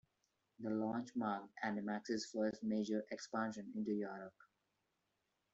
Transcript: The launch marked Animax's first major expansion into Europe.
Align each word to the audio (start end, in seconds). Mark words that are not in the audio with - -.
The 0.61 0.71
launch 0.71 1.15
marked 1.15 1.53
Animax's 1.63 2.25
first 2.33 2.63
major 2.63 3.05
expansion 3.11 3.71
into 3.75 3.91
Europe. 3.91 4.33